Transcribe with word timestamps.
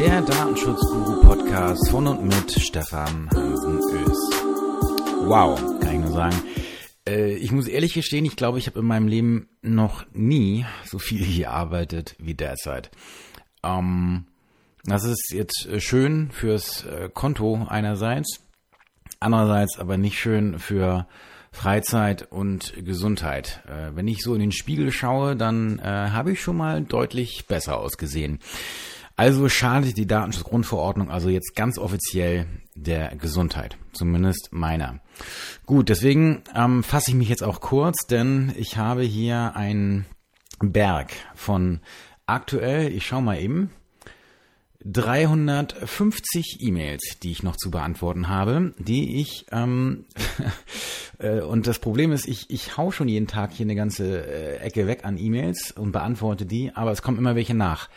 der 0.00 0.22
Datenschutzguru-Podcast 0.22 1.90
von 1.90 2.06
und 2.06 2.22
mit 2.22 2.52
Stefan 2.52 3.28
Hansen 3.34 3.76
Ös. 3.76 4.30
Wow, 5.26 5.60
kann 5.78 5.92
ich 5.92 6.00
nur 6.00 6.12
sagen. 6.12 6.36
Äh, 7.06 7.34
ich 7.34 7.52
muss 7.52 7.68
ehrlich 7.68 7.92
gestehen, 7.92 8.24
ich 8.24 8.36
glaube, 8.36 8.58
ich 8.58 8.66
habe 8.66 8.78
in 8.78 8.86
meinem 8.86 9.08
Leben 9.08 9.50
noch 9.60 10.06
nie 10.14 10.64
so 10.86 10.98
viel 10.98 11.26
gearbeitet 11.36 12.16
wie 12.18 12.32
derzeit. 12.32 12.90
Ähm, 13.62 14.24
das 14.84 15.04
ist 15.04 15.34
jetzt 15.34 15.68
schön 15.82 16.30
fürs 16.30 16.86
äh, 16.86 17.10
Konto 17.12 17.66
einerseits, 17.68 18.40
andererseits 19.20 19.78
aber 19.78 19.98
nicht 19.98 20.18
schön 20.18 20.58
für 20.58 21.06
Freizeit 21.52 22.26
und 22.32 22.72
Gesundheit. 22.86 23.62
Äh, 23.68 23.94
wenn 23.94 24.08
ich 24.08 24.22
so 24.22 24.32
in 24.32 24.40
den 24.40 24.52
Spiegel 24.52 24.92
schaue, 24.92 25.36
dann 25.36 25.78
äh, 25.78 25.82
habe 25.82 26.32
ich 26.32 26.40
schon 26.40 26.56
mal 26.56 26.80
deutlich 26.80 27.44
besser 27.46 27.76
ausgesehen. 27.76 28.38
Also 29.20 29.50
schadet 29.50 29.98
die 29.98 30.06
Datenschutzgrundverordnung 30.06 31.10
also 31.10 31.28
jetzt 31.28 31.54
ganz 31.54 31.76
offiziell 31.76 32.46
der 32.74 33.14
Gesundheit, 33.16 33.76
zumindest 33.92 34.48
meiner. 34.50 35.00
Gut, 35.66 35.90
deswegen 35.90 36.42
ähm, 36.54 36.82
fasse 36.82 37.10
ich 37.10 37.16
mich 37.18 37.28
jetzt 37.28 37.42
auch 37.42 37.60
kurz, 37.60 38.06
denn 38.06 38.50
ich 38.56 38.78
habe 38.78 39.02
hier 39.02 39.54
einen 39.56 40.06
Berg 40.60 41.12
von 41.34 41.80
aktuell, 42.24 42.90
ich 42.90 43.06
schau 43.06 43.20
mal 43.20 43.38
eben, 43.38 43.68
350 44.86 46.56
E-Mails, 46.60 47.18
die 47.22 47.32
ich 47.32 47.42
noch 47.42 47.56
zu 47.56 47.70
beantworten 47.70 48.28
habe, 48.28 48.72
die 48.78 49.20
ich 49.20 49.44
ähm, 49.52 50.06
äh, 51.18 51.42
und 51.42 51.66
das 51.66 51.78
Problem 51.78 52.12
ist, 52.12 52.26
ich, 52.26 52.48
ich 52.48 52.78
hau 52.78 52.90
schon 52.90 53.08
jeden 53.08 53.26
Tag 53.26 53.52
hier 53.52 53.66
eine 53.66 53.74
ganze 53.74 54.26
äh, 54.26 54.56
Ecke 54.60 54.86
weg 54.86 55.04
an 55.04 55.18
E-Mails 55.18 55.72
und 55.72 55.92
beantworte 55.92 56.46
die, 56.46 56.72
aber 56.74 56.92
es 56.92 57.02
kommen 57.02 57.18
immer 57.18 57.34
welche 57.34 57.54
nach. 57.54 57.90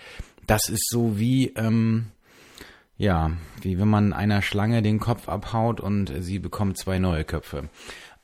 Das 0.47 0.69
ist 0.69 0.89
so 0.89 1.17
wie 1.17 1.49
ähm, 1.55 2.07
ja, 2.97 3.31
wie 3.61 3.79
wenn 3.79 3.87
man 3.87 4.13
einer 4.13 4.41
Schlange 4.41 4.81
den 4.81 4.99
Kopf 4.99 5.27
abhaut 5.27 5.81
und 5.81 6.11
sie 6.19 6.39
bekommt 6.39 6.77
zwei 6.77 6.99
neue 6.99 7.23
Köpfe. 7.25 7.69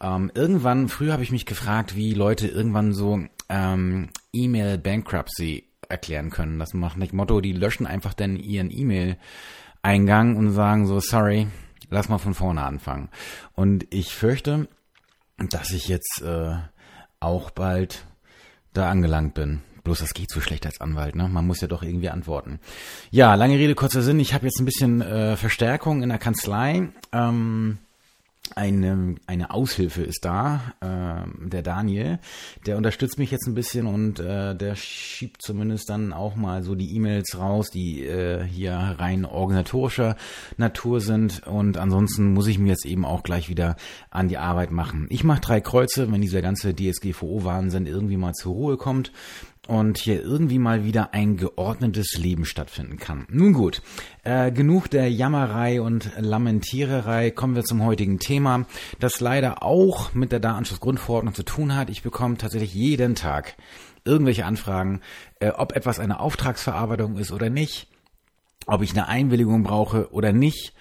Ähm, 0.02 0.32
irgendwann, 0.34 0.88
früher 0.88 1.14
habe 1.14 1.24
ich 1.24 1.32
mich 1.32 1.46
gefragt, 1.46 1.96
wie 1.96 2.14
Leute 2.14 2.48
irgendwann 2.48 2.94
so 2.94 3.20
ähm, 3.50 4.10
E-Mail 4.32 4.78
Bankruptcy 4.78 5.66
erklären 5.90 6.30
können. 6.30 6.60
Das 6.60 6.74
macht 6.74 6.98
nicht 6.98 7.14
Motto, 7.14 7.42
die 7.42 7.52
löschen 7.52 7.88
einfach 7.88 8.14
dann 8.14 8.38
ihren 8.38 8.72
E-Mail-Eingang 8.72 10.38
und 10.38 10.52
sagen 10.52 10.86
so, 10.86 11.00
sorry, 11.00 11.48
lass 11.90 12.10
mal 12.10 12.20
von 12.20 12.36
vorne 12.36 12.64
anfangen. 12.64 13.10
Und 13.54 13.88
ich 13.94 14.14
fürchte, 14.14 14.70
dass 15.38 15.72
ich 15.72 15.88
jetzt 15.88 16.22
äh, 16.22 16.56
auch 17.20 17.50
bald 17.50 18.06
da 18.74 18.90
angelangt 18.90 19.34
bin. 19.34 19.62
Bloß 19.90 20.02
das 20.02 20.14
geht 20.14 20.30
so 20.30 20.40
schlecht 20.40 20.68
als 20.68 20.82
Anwalt, 20.82 21.16
ne? 21.16 21.28
Man 21.28 21.48
muss 21.48 21.62
ja 21.62 21.68
doch 21.68 21.82
irgendwie 21.82 22.12
antworten. 22.12 22.60
Ja, 23.10 23.34
lange 23.34 23.58
Rede, 23.58 23.74
kurzer 23.74 24.04
Sinn. 24.04 24.20
Ich 24.20 24.36
habe 24.36 24.46
jetzt 24.46 24.60
ein 24.60 24.66
bisschen 24.66 25.02
äh, 25.02 25.36
Verstärkung 25.36 26.04
in 26.04 26.10
der 26.10 26.20
Kanzlei. 26.20 26.90
Ähm, 27.12 27.80
eine, 28.56 29.16
eine 29.26 29.50
Aushilfe 29.50 30.04
ist 30.04 30.26
da, 30.26 30.74
äh, 30.80 31.48
der 31.48 31.64
Daniel, 31.64 32.20
der 32.68 32.78
unterstützt 32.78 33.18
mich 33.18 33.32
jetzt 33.32 33.48
ein 33.48 33.56
bisschen 33.56 33.88
und 33.88 34.20
äh, 34.20 34.56
der 34.56 34.76
schiebt 34.76 35.42
zumindest 35.42 35.90
dann 35.90 36.14
auch 36.14 36.36
mal 36.36 36.62
so 36.62 36.76
die 36.76 36.96
E-Mails 36.96 37.40
raus, 37.40 37.72
die 37.72 38.06
äh, 38.06 38.44
hier 38.44 38.74
rein 38.74 39.26
organisatorischer 39.26 40.18
Natur 40.58 41.02
sind 41.02 41.48
und 41.48 41.78
ansonsten 41.78 42.34
muss 42.34 42.46
ich 42.46 42.60
mir 42.60 42.70
jetzt 42.70 42.86
eben 42.86 43.06
auch 43.06 43.24
gleich 43.24 43.50
wieder 43.50 43.76
an 44.12 44.28
die 44.28 44.38
Arbeit 44.38 44.70
machen. 44.70 45.08
Ich 45.10 45.24
mache 45.24 45.42
drei 45.42 45.62
Kreuze, 45.62 46.12
wenn 46.12 46.22
dieser 46.22 46.44
ganze 46.44 46.76
DSGVO-Wahnsinn 46.76 47.88
irgendwie 47.88 48.18
mal 48.18 48.34
zur 48.34 48.54
Ruhe 48.54 48.78
kommt 48.78 49.12
und 49.70 50.00
hier 50.00 50.24
irgendwie 50.24 50.58
mal 50.58 50.84
wieder 50.84 51.14
ein 51.14 51.38
geordnetes 51.38 52.18
Leben 52.18 52.46
stattfinden 52.46 52.98
kann. 52.98 53.28
Nun 53.30 53.54
gut, 53.54 53.84
äh, 54.24 54.52
genug 54.52 54.90
der 54.90 55.12
Jammerei 55.12 55.80
und 55.80 56.10
Lamentiererei, 56.18 57.30
kommen 57.30 57.56
wir 57.56 57.64
zum 57.64 57.86
heutigen 57.86 58.18
Thema, 58.18 58.66
das 59.00 59.20
leider 59.20 59.62
auch 59.62 60.16
mit 60.16 60.32
der 60.32 60.40
Datenschutzgrundverordnung 60.40 61.36
zu 61.36 61.44
tun 61.44 61.76
hat. 61.76 61.92
Ich 61.92 62.02
bekomme 62.02 62.38
tatsächlich 62.38 62.74
jeden 62.74 63.14
Tag 63.14 63.58
irgendwelche 64.06 64.46
Anfragen, 64.46 65.02
äh, 65.40 65.50
ob 65.50 65.76
etwas 65.76 66.00
eine 66.00 66.20
Auftragsverarbeitung 66.20 67.18
ist 67.18 67.32
oder 67.32 67.52
nicht, 67.52 67.90
ob 68.66 68.82
ich 68.82 68.94
eine 68.94 69.08
Einwilligung 69.08 69.62
brauche 69.62 70.12
oder 70.12 70.34
nicht 70.34 70.74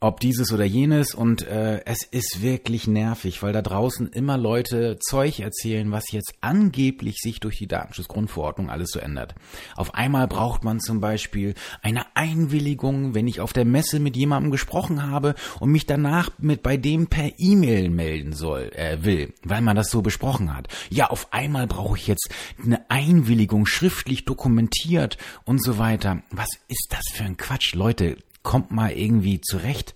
ob 0.00 0.20
dieses 0.20 0.52
oder 0.52 0.64
jenes 0.64 1.12
und 1.12 1.42
äh, 1.42 1.84
es 1.84 2.04
ist 2.04 2.40
wirklich 2.40 2.86
nervig, 2.86 3.42
weil 3.42 3.52
da 3.52 3.62
draußen 3.62 4.06
immer 4.08 4.38
Leute 4.38 4.98
Zeug 5.00 5.40
erzählen, 5.40 5.90
was 5.90 6.12
jetzt 6.12 6.34
angeblich 6.40 7.16
sich 7.18 7.40
durch 7.40 7.58
die 7.58 7.66
Datenschutzgrundverordnung 7.66 8.70
alles 8.70 8.90
so 8.92 9.00
ändert. 9.00 9.34
Auf 9.74 9.94
einmal 9.94 10.28
braucht 10.28 10.62
man 10.62 10.78
zum 10.78 11.00
Beispiel 11.00 11.54
eine 11.82 12.04
Einwilligung, 12.14 13.16
wenn 13.16 13.26
ich 13.26 13.40
auf 13.40 13.52
der 13.52 13.64
Messe 13.64 13.98
mit 13.98 14.16
jemandem 14.16 14.52
gesprochen 14.52 15.10
habe 15.10 15.34
und 15.58 15.70
mich 15.70 15.84
danach 15.84 16.30
mit 16.38 16.62
bei 16.62 16.76
dem 16.76 17.08
per 17.08 17.32
E-Mail 17.36 17.90
melden 17.90 18.34
soll, 18.34 18.70
äh, 18.76 19.02
will, 19.02 19.34
weil 19.42 19.62
man 19.62 19.74
das 19.74 19.90
so 19.90 20.00
besprochen 20.00 20.56
hat. 20.56 20.68
Ja, 20.90 21.08
auf 21.08 21.32
einmal 21.32 21.66
brauche 21.66 21.96
ich 21.96 22.06
jetzt 22.06 22.28
eine 22.62 22.88
Einwilligung 22.88 23.66
schriftlich 23.66 24.24
dokumentiert 24.24 25.18
und 25.44 25.60
so 25.60 25.78
weiter. 25.78 26.22
Was 26.30 26.50
ist 26.68 26.86
das 26.90 27.02
für 27.12 27.24
ein 27.24 27.36
Quatsch, 27.36 27.74
Leute? 27.74 28.16
Kommt 28.48 28.70
mal 28.70 28.92
irgendwie 28.92 29.42
zurecht. 29.42 29.94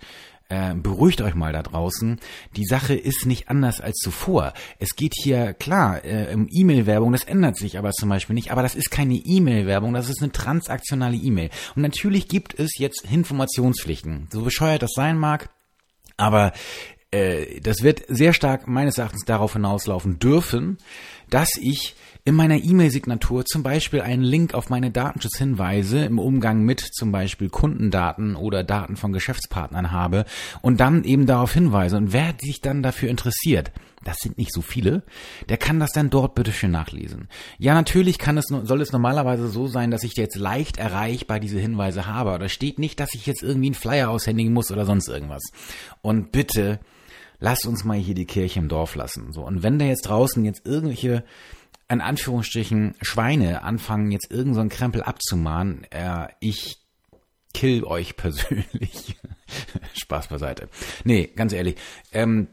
Äh, 0.50 0.74
beruhigt 0.74 1.22
euch 1.22 1.34
mal 1.34 1.54
da 1.54 1.62
draußen. 1.62 2.20
Die 2.54 2.66
Sache 2.66 2.94
ist 2.94 3.24
nicht 3.24 3.48
anders 3.48 3.80
als 3.80 3.96
zuvor. 3.96 4.52
Es 4.78 4.94
geht 4.94 5.14
hier 5.16 5.54
klar 5.54 6.04
äh, 6.04 6.34
um 6.34 6.46
E-Mail-Werbung, 6.50 7.12
das 7.12 7.24
ändert 7.24 7.56
sich 7.56 7.78
aber 7.78 7.92
zum 7.92 8.10
Beispiel 8.10 8.34
nicht. 8.34 8.52
Aber 8.52 8.60
das 8.60 8.74
ist 8.74 8.90
keine 8.90 9.14
E-Mail-Werbung, 9.14 9.94
das 9.94 10.10
ist 10.10 10.20
eine 10.20 10.30
transaktionale 10.30 11.16
E-Mail. 11.16 11.48
Und 11.74 11.80
natürlich 11.80 12.28
gibt 12.28 12.58
es 12.58 12.76
jetzt 12.76 13.10
Informationspflichten. 13.10 14.28
So 14.30 14.42
bescheuert 14.42 14.82
das 14.82 14.92
sein 14.94 15.16
mag, 15.16 15.48
aber 16.18 16.52
äh, 17.10 17.60
das 17.60 17.82
wird 17.82 18.02
sehr 18.08 18.34
stark 18.34 18.68
meines 18.68 18.98
Erachtens 18.98 19.24
darauf 19.24 19.54
hinauslaufen 19.54 20.18
dürfen, 20.18 20.76
dass 21.30 21.56
ich 21.58 21.94
in 22.24 22.36
meiner 22.36 22.62
E-Mail-Signatur 22.62 23.44
zum 23.44 23.64
Beispiel 23.64 24.00
einen 24.00 24.22
Link 24.22 24.54
auf 24.54 24.70
meine 24.70 24.92
Datenschutzhinweise 24.92 26.04
im 26.04 26.20
Umgang 26.20 26.62
mit 26.62 26.80
zum 26.80 27.10
Beispiel 27.10 27.48
Kundendaten 27.48 28.36
oder 28.36 28.62
Daten 28.62 28.94
von 28.96 29.12
Geschäftspartnern 29.12 29.90
habe 29.90 30.24
und 30.60 30.78
dann 30.78 31.02
eben 31.02 31.26
darauf 31.26 31.52
hinweise. 31.52 31.96
Und 31.96 32.12
wer 32.12 32.34
sich 32.40 32.60
dann 32.60 32.84
dafür 32.84 33.10
interessiert, 33.10 33.72
das 34.04 34.18
sind 34.18 34.38
nicht 34.38 34.52
so 34.52 34.62
viele, 34.62 35.02
der 35.48 35.56
kann 35.56 35.80
das 35.80 35.90
dann 35.90 36.10
dort 36.10 36.36
bitte 36.36 36.52
schön 36.52 36.70
nachlesen. 36.70 37.28
Ja, 37.58 37.74
natürlich 37.74 38.18
kann 38.18 38.38
es, 38.38 38.46
soll 38.46 38.80
es 38.80 38.92
normalerweise 38.92 39.48
so 39.48 39.66
sein, 39.66 39.90
dass 39.90 40.04
ich 40.04 40.16
jetzt 40.16 40.36
leicht 40.36 40.76
erreichbar 40.76 41.40
diese 41.40 41.58
Hinweise 41.58 42.06
habe. 42.06 42.38
Da 42.38 42.48
steht 42.48 42.78
nicht, 42.78 43.00
dass 43.00 43.14
ich 43.14 43.26
jetzt 43.26 43.42
irgendwie 43.42 43.68
einen 43.68 43.74
Flyer 43.74 44.10
aushändigen 44.10 44.52
muss 44.52 44.70
oder 44.70 44.86
sonst 44.86 45.08
irgendwas. 45.08 45.42
Und 46.02 46.30
bitte, 46.30 46.78
lasst 47.40 47.66
uns 47.66 47.82
mal 47.82 47.98
hier 47.98 48.14
die 48.14 48.26
Kirche 48.26 48.60
im 48.60 48.68
Dorf 48.68 48.94
lassen. 48.94 49.32
So. 49.32 49.44
Und 49.44 49.64
wenn 49.64 49.80
da 49.80 49.86
jetzt 49.86 50.02
draußen 50.02 50.44
jetzt 50.44 50.64
irgendwelche 50.64 51.24
in 51.92 52.00
Anführungsstrichen 52.00 52.94
Schweine 53.02 53.62
anfangen, 53.62 54.10
jetzt 54.10 54.30
irgendeinen 54.30 54.70
so 54.70 54.76
Krempel 54.76 55.02
abzumahnen, 55.02 55.84
äh, 55.90 56.28
ich 56.40 56.78
kill 57.52 57.84
euch 57.84 58.16
persönlich. 58.16 59.16
Spaß 59.94 60.28
beiseite. 60.28 60.68
Nee, 61.04 61.30
ganz 61.36 61.52
ehrlich. 61.52 61.76
Ähm, 62.12 62.48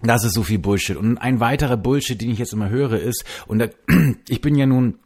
das 0.00 0.24
ist 0.24 0.34
so 0.34 0.44
viel 0.44 0.58
Bullshit. 0.58 0.96
Und 0.96 1.18
ein 1.18 1.40
weiterer 1.40 1.76
Bullshit, 1.76 2.20
den 2.20 2.30
ich 2.30 2.38
jetzt 2.38 2.52
immer 2.52 2.68
höre, 2.68 3.00
ist, 3.00 3.24
und 3.46 3.58
da, 3.58 3.68
ich 4.28 4.40
bin 4.40 4.54
ja 4.54 4.66
nun 4.66 4.98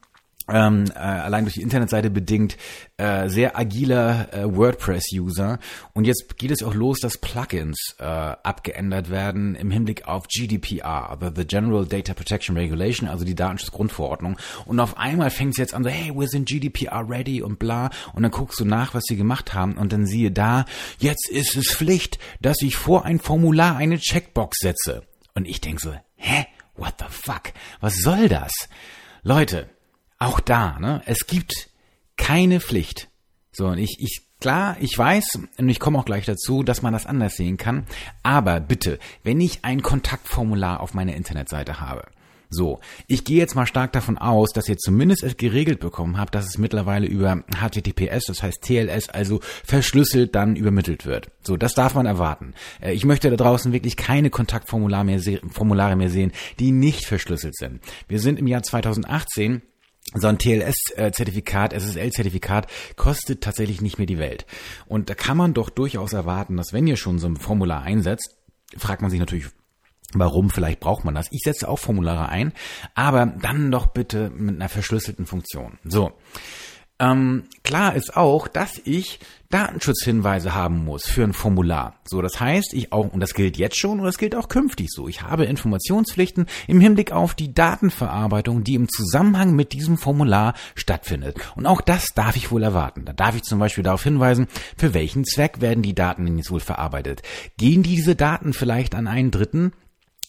ähm, 0.51 0.85
äh, 0.95 0.99
allein 0.99 1.45
durch 1.45 1.55
die 1.55 1.63
Internetseite 1.63 2.11
bedingt 2.11 2.57
äh, 2.97 3.29
sehr 3.29 3.59
agiler 3.59 4.33
äh, 4.33 4.57
WordPress-User. 4.57 5.59
Und 5.95 6.07
jetzt 6.07 6.37
geht 6.39 6.51
es 6.51 6.63
auch 6.63 6.75
los, 6.75 7.01
dass 7.01 7.19
Plugins 7.19 7.97
äh, 7.99 8.05
abgeändert 8.05 9.11
werden 9.11 9.55
im 9.55 9.71
Hinblick 9.71 10.07
auf 10.07 10.27
GDPR, 10.29 11.11
also 11.11 11.31
the 11.35 11.47
General 11.47 11.87
Data 11.87 12.15
Protection 12.15 12.57
Regulation, 12.57 13.09
also 13.09 13.25
die 13.25 13.35
Datenschutzgrundverordnung. 13.35 14.37
Und 14.67 14.81
auf 14.81 14.97
einmal 14.97 15.31
fängt 15.31 15.53
es 15.53 15.59
jetzt 15.59 15.75
an 15.75 15.85
so, 15.85 15.91
hey, 15.91 16.13
wir 16.15 16.29
sind 16.29 16.49
GDPR 16.49 17.09
ready 17.09 17.43
und 17.43 17.59
bla. 17.59 17.91
Und 18.15 18.23
dann 18.23 18.33
guckst 18.33 18.59
du 18.61 18.65
nach, 18.65 18.95
was 18.95 19.05
sie 19.07 19.17
gemacht 19.17 19.55
haben. 19.55 19.77
Und 19.77 19.93
dann 19.93 20.07
siehe 20.07 20.31
da, 20.31 20.65
jetzt 20.99 21.29
ist 21.29 21.57
es 21.57 21.73
Pflicht, 21.73 22.19
dass 22.41 22.63
ich 22.63 22.77
vor 22.77 23.05
ein 23.05 23.19
Formular 23.19 23.77
eine 23.77 23.99
Checkbox 23.99 24.59
setze. 24.61 25.03
Und 25.35 25.47
ich 25.47 25.61
denk 25.61 25.81
so, 25.81 25.93
hä? 26.17 26.47
What 26.79 26.95
the 27.01 27.07
fuck? 27.11 27.53
Was 27.81 27.97
soll 27.97 28.29
das? 28.29 28.53
Leute, 29.25 29.69
auch 30.19 30.41
da, 30.41 30.79
ne, 30.79 31.03
es 31.07 31.27
gibt 31.27 31.71
keine 32.17 32.61
Pflicht. 32.61 33.09
So, 33.53 33.67
und 33.67 33.79
ich, 33.79 33.97
ich, 34.01 34.23
klar, 34.41 34.77
ich 34.81 34.97
weiß, 34.97 35.41
und 35.59 35.69
ich 35.69 35.81
komme 35.81 35.99
auch 35.99 36.05
gleich 36.05 36.27
dazu, 36.27 36.63
dass 36.63 36.83
man 36.83 36.93
das 36.93 37.07
anders 37.07 37.37
sehen 37.37 37.57
kann, 37.57 37.87
aber 38.23 38.61
bitte, 38.61 38.99
wenn 39.23 39.41
ich 39.41 39.65
ein 39.65 39.83
Kontaktformular 39.83 40.81
auf 40.81 40.95
meiner 40.95 41.15
Internetseite 41.15 41.81
habe, 41.81 42.05
so, 42.51 42.81
ich 43.07 43.25
gehe 43.25 43.37
jetzt 43.37 43.55
mal 43.55 43.67
stark 43.67 43.93
davon 43.93 44.17
aus, 44.17 44.53
dass 44.53 44.69
ihr 44.69 44.79
zumindest 44.79 45.23
es 45.23 45.37
geregelt 45.37 45.81
bekommen 45.81 46.17
habt, 46.17 46.35
dass 46.35 46.47
es 46.47 46.57
mittlerweile 46.57 47.07
über 47.07 47.45
HTTPS, 47.55 48.25
das 48.27 48.43
heißt 48.43 48.63
TLS, 48.63 49.11
also 49.11 49.41
verschlüsselt 49.65 50.35
dann 50.35 50.57
übermittelt 50.57 51.05
wird. 51.05 51.31
So, 51.43 51.59
das 51.59 51.75
darf 51.75 51.95
man 51.95 52.07
erwarten. 52.07 52.55
Äh, 52.81 52.95
ich 52.95 53.05
möchte 53.05 53.29
da 53.29 53.37
draußen 53.37 53.73
wirklich 53.73 53.97
keine 53.97 54.31
Kontaktformulare 54.31 55.05
mehr, 55.05 55.21
Formulare 55.51 55.97
mehr 55.97 56.09
sehen, 56.09 56.33
die 56.59 56.73
nicht 56.73 57.05
verschlüsselt 57.05 57.55
sind. 57.55 57.81
Wir 58.09 58.19
sind 58.19 58.39
im 58.39 58.47
Jahr 58.47 58.63
2018 58.63 59.61
so 60.15 60.29
ein 60.29 60.39
TLS-Zertifikat, 60.39 61.73
SSL-Zertifikat 61.73 62.67
kostet 62.97 63.43
tatsächlich 63.43 63.81
nicht 63.81 63.99
mehr 63.99 64.07
die 64.07 64.19
Welt. 64.19 64.47
Und 64.87 65.11
da 65.11 65.15
kann 65.15 65.37
man 65.37 65.55
doch 65.55 65.71
durchaus 65.71 66.13
erwarten, 66.13 66.57
dass 66.57 66.73
wenn 66.73 66.87
ihr 66.87 66.97
schon 66.97 67.19
so 67.19 67.29
ein 67.29 67.37
Formular 67.37 67.83
einsetzt, 67.83 68.37
fragt 68.77 69.03
man 69.03 69.11
sich 69.11 69.21
natürlich, 69.21 69.47
Warum? 70.15 70.49
Vielleicht 70.49 70.81
braucht 70.81 71.05
man 71.05 71.15
das. 71.15 71.31
Ich 71.33 71.43
setze 71.45 71.69
auch 71.69 71.79
Formulare 71.79 72.31
ein, 72.31 72.55
aber 72.95 73.27
dann 73.27 73.71
doch 73.71 73.89
bitte 73.89 74.31
mit 74.31 74.55
einer 74.57 74.71
verschlüsselten 74.71 75.27
Funktion. 75.27 75.79
So. 75.85 76.13
Ähm, 77.01 77.45
klar 77.63 77.95
ist 77.95 78.17
auch, 78.17 78.49
dass 78.49 78.81
ich 78.85 79.21
Datenschutzhinweise 79.51 80.55
haben 80.55 80.85
muss 80.85 81.07
für 81.07 81.23
ein 81.23 81.33
Formular. 81.33 81.95
So, 82.05 82.21
das 82.21 82.39
heißt, 82.39 82.75
ich 82.75 82.93
auch, 82.93 83.13
und 83.13 83.21
das 83.21 83.35
gilt 83.35 83.57
jetzt 83.57 83.79
schon 83.79 83.99
und 84.01 84.05
das 84.05 84.19
gilt 84.19 84.35
auch 84.35 84.49
künftig 84.49 84.89
so. 84.91 85.09
Ich 85.09 85.23
habe 85.23 85.45
Informationspflichten 85.45 86.47
im 86.67 86.81
Hinblick 86.81 87.13
auf 87.13 87.35
die 87.35 87.55
Datenverarbeitung, 87.55 88.63
die 88.63 88.75
im 88.75 88.89
Zusammenhang 88.89 89.55
mit 89.55 89.73
diesem 89.73 89.97
Formular 89.97 90.55
stattfindet. 90.75 91.39
Und 91.55 91.67
auch 91.67 91.81
das 91.81 92.09
darf 92.15 92.37
ich 92.37 92.51
wohl 92.51 92.63
erwarten. 92.63 93.05
Da 93.05 93.13
darf 93.13 93.37
ich 93.37 93.43
zum 93.45 93.59
Beispiel 93.59 93.85
darauf 93.85 94.03
hinweisen, 94.03 94.49
für 94.77 94.93
welchen 94.93 95.25
Zweck 95.25 95.61
werden 95.61 95.83
die 95.83 95.95
Daten 95.95 96.27
denn 96.27 96.37
jetzt 96.37 96.51
wohl 96.51 96.61
verarbeitet. 96.61 97.23
Gehen 97.57 97.83
diese 97.83 98.17
Daten 98.17 98.53
vielleicht 98.53 98.95
an 98.95 99.07
einen 99.07 99.31
Dritten? 99.31 99.73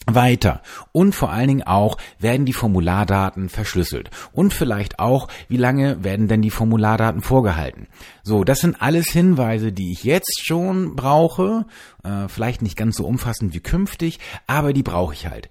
Weiter. 0.07 0.62
Und 0.92 1.13
vor 1.13 1.31
allen 1.31 1.48
Dingen 1.48 1.63
auch, 1.63 1.98
werden 2.19 2.46
die 2.46 2.54
Formulardaten 2.54 3.50
verschlüsselt. 3.50 4.10
Und 4.31 4.54
vielleicht 4.54 5.00
auch, 5.00 5.28
wie 5.48 5.57
lange 5.57 6.04
werden 6.04 6.28
denn 6.28 6.42
die 6.42 6.50
Formulardaten 6.50 7.22
vorgehalten. 7.22 7.88
So, 8.24 8.44
das 8.44 8.60
sind 8.60 8.81
alles 8.81 9.07
Hinweise, 9.10 9.72
die 9.72 9.92
ich 9.92 10.04
jetzt 10.04 10.46
schon 10.46 10.96
brauche. 10.96 11.66
Äh, 12.04 12.28
vielleicht 12.28 12.62
nicht 12.62 12.78
ganz 12.78 12.98
so 12.98 13.06
umfassend 13.06 13.54
wie 13.54 13.60
künftig, 13.60 14.19
aber 14.48 14.74
die 14.74 14.84
brauche 14.84 15.13
ich 15.13 15.28
halt. 15.28 15.50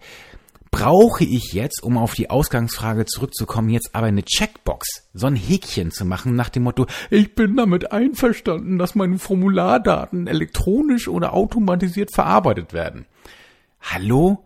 Brauche 0.70 1.24
ich 1.24 1.54
jetzt, 1.54 1.82
um 1.82 1.96
auf 1.96 2.14
die 2.14 2.28
Ausgangsfrage 2.28 3.06
zurückzukommen, 3.06 3.70
jetzt 3.70 3.94
aber 3.94 4.08
eine 4.08 4.22
Checkbox, 4.22 5.08
so 5.14 5.26
ein 5.26 5.34
Häkchen 5.34 5.92
zu 5.92 6.04
machen 6.04 6.36
nach 6.36 6.50
dem 6.50 6.64
Motto, 6.64 6.86
ich 7.08 7.34
bin 7.34 7.56
damit 7.56 7.90
einverstanden, 7.90 8.78
dass 8.78 8.94
meine 8.94 9.18
Formulardaten 9.18 10.26
elektronisch 10.26 11.08
oder 11.08 11.32
automatisiert 11.32 12.12
verarbeitet 12.12 12.74
werden. 12.74 13.06
Hallo? 13.80 14.44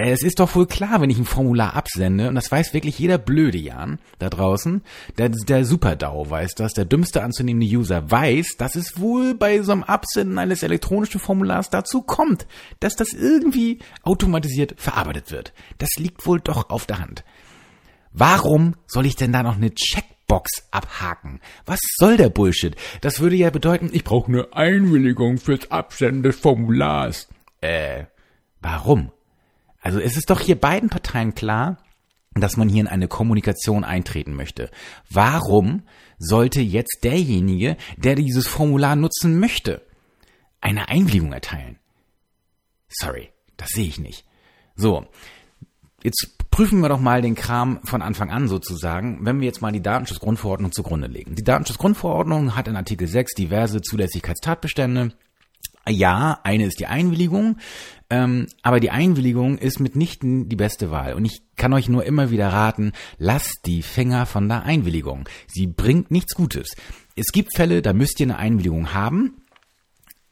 Äh, 0.00 0.12
es 0.12 0.22
ist 0.22 0.40
doch 0.40 0.54
wohl 0.54 0.66
klar, 0.66 1.00
wenn 1.00 1.10
ich 1.10 1.18
ein 1.18 1.24
Formular 1.24 1.74
absende, 1.74 2.28
und 2.28 2.34
das 2.34 2.50
weiß 2.50 2.72
wirklich 2.72 2.98
jeder 2.98 3.18
blöde 3.18 3.58
Jan 3.58 3.98
da 4.18 4.30
draußen, 4.30 4.82
der, 5.18 5.28
der 5.28 5.64
Superdau 5.64 6.28
weiß 6.28 6.54
das, 6.54 6.72
der 6.72 6.84
dümmste 6.84 7.22
anzunehmende 7.22 7.66
User 7.66 8.10
weiß, 8.10 8.56
dass 8.56 8.76
es 8.76 8.98
wohl 8.98 9.34
bei 9.34 9.62
so 9.62 9.72
einem 9.72 9.82
Absenden 9.82 10.38
eines 10.38 10.62
elektronischen 10.62 11.20
Formulars 11.20 11.70
dazu 11.70 12.02
kommt, 12.02 12.46
dass 12.80 12.96
das 12.96 13.12
irgendwie 13.12 13.78
automatisiert 14.02 14.74
verarbeitet 14.78 15.30
wird. 15.30 15.52
Das 15.78 15.90
liegt 15.98 16.26
wohl 16.26 16.40
doch 16.40 16.70
auf 16.70 16.86
der 16.86 17.00
Hand. 17.00 17.24
Warum 18.12 18.74
soll 18.86 19.06
ich 19.06 19.16
denn 19.16 19.32
da 19.32 19.42
noch 19.42 19.56
eine 19.56 19.72
Checkbox 19.72 20.68
abhaken? 20.70 21.40
Was 21.66 21.78
soll 21.96 22.16
der 22.16 22.28
Bullshit? 22.28 22.74
Das 23.02 23.20
würde 23.20 23.36
ja 23.36 23.50
bedeuten, 23.50 23.90
ich 23.92 24.02
brauche 24.02 24.28
eine 24.28 24.52
Einwilligung 24.52 25.38
fürs 25.38 25.70
Absenden 25.70 26.24
des 26.24 26.36
Formulars. 26.36 27.28
Äh, 27.60 28.04
warum? 28.60 29.12
Also 29.80 29.98
es 30.00 30.16
ist 30.16 30.30
doch 30.30 30.40
hier 30.40 30.60
beiden 30.60 30.90
Parteien 30.90 31.34
klar, 31.34 31.78
dass 32.34 32.56
man 32.56 32.68
hier 32.68 32.80
in 32.80 32.88
eine 32.88 33.08
Kommunikation 33.08 33.84
eintreten 33.84 34.34
möchte. 34.34 34.70
Warum 35.08 35.82
sollte 36.18 36.60
jetzt 36.60 37.00
derjenige, 37.02 37.76
der 37.96 38.14
dieses 38.14 38.46
Formular 38.46 38.94
nutzen 38.94 39.40
möchte, 39.40 39.82
eine 40.60 40.88
Einwilligung 40.88 41.32
erteilen? 41.32 41.78
Sorry, 42.88 43.30
das 43.56 43.70
sehe 43.70 43.86
ich 43.86 43.98
nicht. 43.98 44.24
So, 44.76 45.06
jetzt 46.02 46.38
prüfen 46.50 46.80
wir 46.80 46.88
doch 46.88 47.00
mal 47.00 47.22
den 47.22 47.34
Kram 47.34 47.80
von 47.84 48.02
Anfang 48.02 48.30
an 48.30 48.48
sozusagen, 48.48 49.24
wenn 49.24 49.40
wir 49.40 49.46
jetzt 49.46 49.62
mal 49.62 49.72
die 49.72 49.82
Datenschutzgrundverordnung 49.82 50.72
zugrunde 50.72 51.06
legen. 51.06 51.34
Die 51.34 51.44
Datenschutzgrundverordnung 51.44 52.56
hat 52.56 52.68
in 52.68 52.76
Artikel 52.76 53.08
6 53.08 53.34
diverse 53.34 53.80
Zulässigkeitstatbestände. 53.80 55.12
Ja, 55.88 56.40
eine 56.44 56.66
ist 56.66 56.80
die 56.80 56.86
Einwilligung. 56.86 57.56
Ähm, 58.10 58.48
aber 58.62 58.80
die 58.80 58.90
Einwilligung 58.90 59.56
ist 59.58 59.78
mitnichten 59.78 60.48
die 60.48 60.56
beste 60.56 60.90
Wahl. 60.90 61.14
Und 61.14 61.24
ich 61.24 61.42
kann 61.56 61.72
euch 61.72 61.88
nur 61.88 62.04
immer 62.04 62.30
wieder 62.30 62.48
raten, 62.48 62.92
lasst 63.18 63.60
die 63.66 63.82
Finger 63.82 64.26
von 64.26 64.48
der 64.48 64.64
Einwilligung. 64.64 65.28
Sie 65.46 65.66
bringt 65.68 66.10
nichts 66.10 66.34
Gutes. 66.34 66.74
Es 67.14 67.28
gibt 67.32 67.54
Fälle, 67.56 67.82
da 67.82 67.92
müsst 67.92 68.18
ihr 68.18 68.26
eine 68.26 68.38
Einwilligung 68.38 68.94
haben 68.94 69.39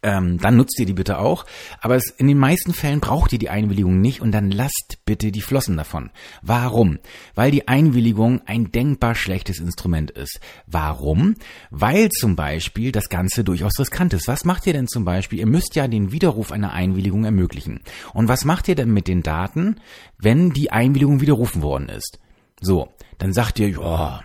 ähm, 0.03 0.39
dann 0.39 0.57
nutzt 0.57 0.79
ihr 0.79 0.87
die 0.87 0.93
bitte 0.93 1.19
auch. 1.19 1.45
Aber 1.81 1.97
es, 1.97 2.11
in 2.11 2.29
den 2.29 2.39
meisten 2.39 2.73
Fällen 2.73 3.01
braucht 3.01 3.33
ihr 3.33 3.39
die 3.39 3.51
Einwilligung 3.51 4.01
nicht 4.01 4.21
und 4.21 4.33
dann 4.33 4.51
lasst 4.51 4.99
bitte 5.05 5.33
die 5.33 5.41
Flossen 5.41 5.77
davon. 5.77 6.11
Warum? 6.43 6.99
Weil 7.35 7.51
die 7.51 7.67
Einwilligung 7.67 8.41
ein 8.47 8.71
denkbar 8.71 9.15
schlechtes 9.15 9.59
Instrument 9.59 10.11
ist. 10.11 10.41
Warum? 10.67 11.35
Weil 11.71 12.11
zum 12.11 12.37
Beispiel 12.37 12.93
das 12.93 13.09
Ganze 13.09 13.43
durchaus 13.43 13.79
riskant 13.79 14.15
ist. 14.15 14.29
Was 14.29 14.45
macht 14.45 14.67
ihr 14.67 14.73
denn 14.73 14.87
zum 14.87 15.05
Beispiel? 15.05 15.41
Ihr 15.41 15.47
müsst 15.47 15.75
ja 15.75 15.89
den 15.89 16.13
Widerruf 16.13 16.53
einer 16.53 16.73
Einwilligung 16.73 17.25
ermöglichen. 17.25 17.81
Und 18.15 18.29
was 18.29 18.45
macht 18.45 18.69
ihr 18.69 18.77
denn 18.77 18.93
mit 18.93 19.09
den 19.09 19.23
Daten, 19.23 19.77
wenn 20.17 20.51
die 20.51 20.71
Einwilligung 20.71 21.21
widerrufen 21.21 21.63
worden 21.63 21.89
ist? 21.89 22.19
So, 22.61 22.89
dann 23.19 23.33
sagt 23.33 23.59
ihr, 23.59 23.69
ja, 23.71 24.23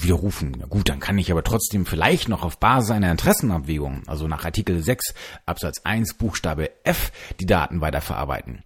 widerrufen. 0.00 0.56
Na 0.58 0.66
gut, 0.66 0.88
dann 0.88 1.00
kann 1.00 1.18
ich 1.18 1.30
aber 1.30 1.42
trotzdem 1.42 1.86
vielleicht 1.86 2.28
noch 2.28 2.42
auf 2.42 2.58
Basis 2.58 2.90
einer 2.90 3.10
Interessenabwägung, 3.10 4.02
also 4.06 4.28
nach 4.28 4.44
Artikel 4.44 4.82
6 4.82 5.14
Absatz 5.46 5.80
1 5.84 6.14
Buchstabe 6.14 6.70
F, 6.84 7.12
die 7.40 7.46
Daten 7.46 7.80
weiterverarbeiten. 7.80 8.62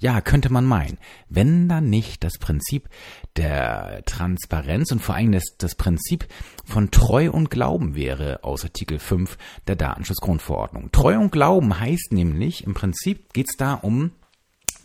Ja, 0.00 0.20
könnte 0.20 0.52
man 0.52 0.64
meinen, 0.64 0.98
wenn 1.28 1.68
dann 1.68 1.90
nicht 1.90 2.22
das 2.22 2.38
Prinzip 2.38 2.88
der 3.36 4.04
Transparenz 4.04 4.92
und 4.92 5.02
vor 5.02 5.16
allem 5.16 5.32
das, 5.32 5.56
das 5.58 5.74
Prinzip 5.74 6.28
von 6.64 6.92
Treu 6.92 7.32
und 7.32 7.50
Glauben 7.50 7.96
wäre 7.96 8.44
aus 8.44 8.62
Artikel 8.62 9.00
5 9.00 9.36
der 9.66 9.74
Datenschutzgrundverordnung. 9.74 10.92
Treu 10.92 11.18
und 11.18 11.32
Glauben 11.32 11.80
heißt 11.80 12.12
nämlich, 12.12 12.62
im 12.62 12.74
Prinzip 12.74 13.32
geht 13.32 13.48
es 13.50 13.56
da 13.56 13.74
um 13.74 14.12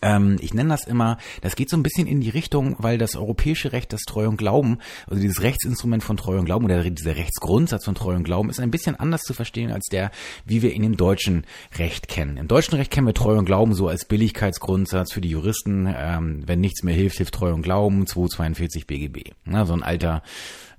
ähm, 0.03 0.37
ich 0.41 0.53
nenne 0.53 0.69
das 0.69 0.85
immer, 0.85 1.17
das 1.41 1.55
geht 1.55 1.69
so 1.69 1.77
ein 1.77 1.83
bisschen 1.83 2.07
in 2.07 2.19
die 2.21 2.29
Richtung, 2.29 2.75
weil 2.79 2.97
das 2.97 3.15
europäische 3.15 3.71
Recht, 3.71 3.93
das 3.93 4.01
Treu 4.01 4.27
und 4.27 4.37
Glauben, 4.37 4.77
also 5.07 5.21
dieses 5.21 5.41
Rechtsinstrument 5.41 6.03
von 6.03 6.17
Treu 6.17 6.37
und 6.37 6.45
Glauben 6.45 6.65
oder 6.65 6.89
dieser 6.89 7.15
Rechtsgrundsatz 7.15 7.85
von 7.85 7.95
Treu 7.95 8.15
und 8.15 8.23
Glauben 8.23 8.49
ist 8.49 8.59
ein 8.59 8.71
bisschen 8.71 8.95
anders 8.95 9.21
zu 9.21 9.33
verstehen 9.33 9.71
als 9.71 9.85
der, 9.87 10.11
wie 10.45 10.61
wir 10.61 10.73
ihn 10.73 10.83
im 10.83 10.97
deutschen 10.97 11.45
Recht 11.77 12.07
kennen. 12.07 12.37
Im 12.37 12.47
deutschen 12.47 12.75
Recht 12.75 12.91
kennen 12.91 13.07
wir 13.07 13.13
Treu 13.13 13.37
und 13.37 13.45
Glauben 13.45 13.73
so 13.73 13.87
als 13.87 14.05
Billigkeitsgrundsatz 14.05 15.13
für 15.13 15.21
die 15.21 15.29
Juristen, 15.29 15.93
ähm, 15.97 16.43
wenn 16.45 16.59
nichts 16.59 16.83
mehr 16.83 16.95
hilft, 16.95 17.17
hilft 17.17 17.33
Treu 17.33 17.53
und 17.53 17.63
Glauben, 17.63 18.05
242 18.05 18.85
BGB. 18.85 19.31
Na, 19.45 19.65
so 19.65 19.73
ein 19.73 19.83
alter 19.83 20.21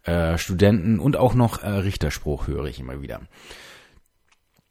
äh, 0.04 0.36
Studenten- 0.36 0.98
und 0.98 1.16
auch 1.16 1.34
noch 1.34 1.62
äh, 1.62 1.68
Richterspruch 1.68 2.46
höre 2.46 2.66
ich 2.66 2.78
immer 2.78 3.00
wieder. 3.00 3.22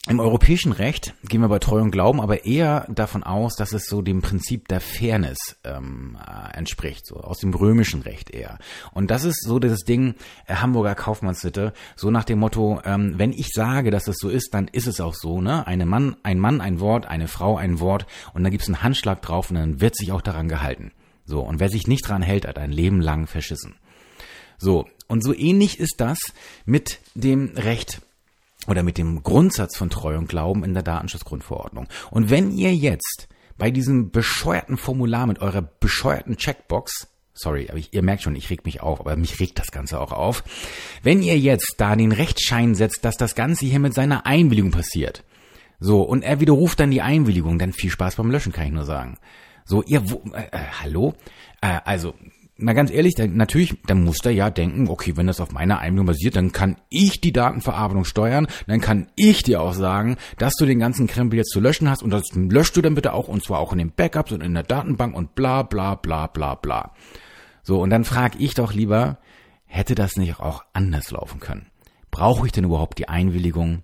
Im 0.10 0.20
europäischen 0.20 0.74
Recht 0.74 1.14
gehen 1.30 1.40
wir 1.40 1.48
bei 1.48 1.60
Treu 1.60 1.80
und 1.80 1.92
Glauben 1.92 2.20
aber 2.20 2.44
eher 2.44 2.86
davon 2.90 3.24
aus, 3.24 3.56
dass 3.56 3.72
es 3.72 3.86
so 3.86 4.02
dem 4.02 4.22
Prinzip 4.22 4.68
der 4.68 4.82
Fairness 4.82 5.56
ähm, 5.64 6.18
äh, 6.20 6.58
entspricht, 6.58 7.08
so 7.08 7.16
aus 7.16 7.40
dem 7.40 7.54
römischen 7.54 8.02
Recht 8.02 8.30
eher. 8.30 8.58
Und 8.92 9.12
das 9.12 9.24
ist 9.24 9.42
so 9.46 9.60
das 9.60 9.80
Ding 9.86 10.16
äh, 10.46 10.56
Hamburger 10.56 10.96
Kaufmannssitte, 10.96 11.72
so 11.96 12.12
nach 12.12 12.26
dem 12.26 12.40
Motto, 12.40 12.82
ähm, 12.84 13.14
wenn 13.16 13.32
ich 13.32 13.52
sage, 13.54 13.92
dass 13.92 14.10
es 14.10 14.18
so 14.20 14.28
ist, 14.28 14.54
dann 14.54 14.68
ist 14.68 14.88
es 14.88 15.00
auch 15.00 15.14
so, 15.14 15.40
ne? 15.40 15.66
Eine 15.68 15.86
Mann, 15.86 16.18
ein 16.22 16.38
Mann 16.38 16.60
ein 16.60 16.82
Wort, 16.82 17.06
eine 17.06 17.30
Frau 17.30 17.56
ein 17.56 17.80
Wort 17.80 18.06
und 18.34 18.44
dann 18.44 18.52
gibt's 18.52 18.68
einen 18.68 18.84
Handschlag 18.84 19.22
drauf 19.22 19.52
und 19.52 19.56
dann 19.56 19.80
wird 19.80 19.96
sich 19.96 20.12
auch 20.12 20.22
daran 20.22 20.50
gehalten. 20.50 20.92
So, 21.26 21.40
und 21.40 21.62
wer 21.62 21.70
sich 21.70 21.88
nicht 21.88 22.06
dran 22.10 22.22
hält, 22.22 22.46
hat 22.46 22.58
ein 22.58 22.74
Leben 22.74 23.00
lang 23.00 23.26
verschissen. 23.26 23.76
So, 24.58 24.86
und 25.08 25.24
so 25.24 25.34
ähnlich 25.34 25.80
ist 25.80 25.96
das 26.00 26.20
mit 26.66 27.00
dem 27.16 27.54
Recht 27.56 28.02
oder 28.68 28.84
mit 28.84 28.98
dem 28.98 29.24
Grundsatz 29.24 29.78
von 29.78 29.90
Treu 29.90 30.18
und 30.18 30.30
Glauben 30.30 30.64
in 30.64 30.74
der 30.74 30.84
Datenschutzgrundverordnung. 30.84 31.88
Und 32.12 32.30
wenn 32.30 32.52
ihr 32.52 32.74
jetzt 32.74 33.28
bei 33.58 33.72
diesem 33.72 34.12
bescheuerten 34.12 34.78
Formular 34.78 35.28
mit 35.28 35.40
eurer 35.40 35.62
bescheuerten 35.62 36.38
Checkbox 36.38 37.08
Sorry, 37.36 37.68
aber 37.68 37.80
ich, 37.80 37.92
ihr 37.94 38.04
merkt 38.04 38.22
schon, 38.22 38.36
ich 38.36 38.52
reg 38.52 38.64
mich 38.64 38.82
auf, 38.82 39.00
aber 39.00 39.16
mich 39.16 39.40
regt 39.40 39.58
das 39.58 39.72
Ganze 39.72 40.00
auch 40.00 40.12
auf. 40.12 40.44
Wenn 41.02 41.24
ihr 41.24 41.38
jetzt 41.38 41.76
da 41.80 41.96
den 41.96 42.12
Rechtsschein 42.12 42.76
setzt, 42.76 43.04
dass 43.04 43.18
das 43.18 43.34
Ganze 43.34 43.66
hier 43.66 43.80
mit 43.80 43.96
seiner 43.96 44.28
Einwilligung 44.28 44.70
passiert, 44.70 45.24
so, 45.80 46.04
und 46.04 46.24
er 46.24 46.40
widerruft 46.40 46.80
dann 46.80 46.92
die 46.92 47.02
Einwilligung, 47.02 47.58
dann 47.60 47.74
viel 47.74 47.90
Spaß 47.90 48.16
beim 48.16 48.32
Löschen, 48.32 48.54
kann 48.54 48.68
ich 48.68 48.72
nur 48.72 48.86
sagen. 48.86 49.18
So, 49.66 49.82
ihr, 49.84 50.10
wo, 50.10 50.22
äh, 50.34 50.44
äh 50.52 50.66
hallo? 50.82 51.16
Äh, 51.60 51.80
also, 51.84 52.14
na 52.58 52.74
ganz 52.74 52.92
ehrlich, 52.92 53.16
dann, 53.16 53.36
natürlich, 53.36 53.76
dann 53.88 54.04
muss 54.04 54.20
der 54.20 54.34
ja 54.34 54.50
denken, 54.50 54.88
okay, 54.88 55.18
wenn 55.18 55.28
das 55.28 55.42
auf 55.42 55.52
meiner 55.52 55.80
Einwilligung 55.80 56.08
basiert, 56.08 56.36
dann 56.36 56.52
kann 56.52 56.78
ich 56.90 57.20
die 57.20 57.34
Datenverarbeitung 57.34 58.06
steuern, 58.06 58.48
dann 58.68 58.80
kann 58.80 59.08
ich 59.16 59.44
dir 59.44 59.62
auch 59.62 59.74
sagen, 59.74 60.18
dass 60.38 60.56
du 60.56 60.66
den 60.66 60.80
ganzen 60.80 61.08
Krempel 61.08 61.38
jetzt 61.38 61.52
zu 61.52 61.60
löschen 61.60 61.90
hast 61.90 62.04
und 62.04 62.12
das 62.12 62.24
löscht 62.34 62.78
du 62.78 62.82
dann 62.82 62.96
bitte 62.96 63.14
auch 63.14 63.28
und 63.28 63.44
zwar 63.44 63.60
auch 63.60 63.72
in 63.72 63.80
den 63.80 63.92
Backups 63.92 64.32
und 64.32 64.42
in 64.42 64.54
der 64.54 64.64
Datenbank 64.64 65.16
und 65.16 65.34
bla 65.36 65.64
bla 65.64 65.96
bla 65.96 66.28
bla 66.28 66.56
bla. 66.56 66.94
So, 67.64 67.82
und 67.82 67.90
dann 67.90 68.04
frage 68.04 68.38
ich 68.38 68.54
doch 68.54 68.74
lieber, 68.74 69.18
hätte 69.66 69.96
das 69.96 70.16
nicht 70.16 70.40
auch 70.40 70.64
anders 70.74 71.10
laufen 71.12 71.40
können? 71.40 71.68
Brauche 72.12 72.46
ich 72.46 72.52
denn 72.52 72.66
überhaupt 72.66 73.00
die 73.00 73.10
Einwilligung? 73.10 73.84